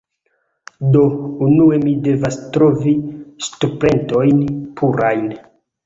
[0.95, 1.03] Do,
[1.49, 2.97] unue mi devas trovi
[3.49, 4.45] ŝtrumpetojn
[4.83, 5.33] purajn